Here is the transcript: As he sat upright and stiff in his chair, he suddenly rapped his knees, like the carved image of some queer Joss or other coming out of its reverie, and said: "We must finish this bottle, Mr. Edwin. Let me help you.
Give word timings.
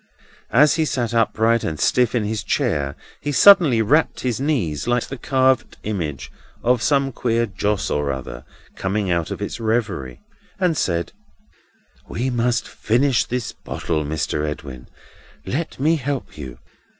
As 0.51 0.77
he 0.77 0.85
sat 0.85 1.13
upright 1.13 1.63
and 1.63 1.79
stiff 1.79 2.15
in 2.15 2.23
his 2.23 2.43
chair, 2.43 2.95
he 3.19 3.31
suddenly 3.31 3.83
rapped 3.83 4.21
his 4.21 4.39
knees, 4.41 4.87
like 4.87 5.03
the 5.05 5.15
carved 5.15 5.77
image 5.83 6.31
of 6.63 6.81
some 6.81 7.11
queer 7.11 7.45
Joss 7.45 7.91
or 7.91 8.11
other 8.11 8.43
coming 8.75 9.11
out 9.11 9.29
of 9.29 9.43
its 9.43 9.59
reverie, 9.59 10.23
and 10.59 10.75
said: 10.75 11.11
"We 12.09 12.31
must 12.31 12.67
finish 12.67 13.25
this 13.25 13.51
bottle, 13.51 14.03
Mr. 14.03 14.43
Edwin. 14.43 14.87
Let 15.45 15.79
me 15.79 15.97
help 15.97 16.35
you. 16.35 16.57